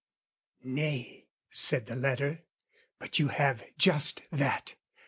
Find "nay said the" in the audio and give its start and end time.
0.63-1.95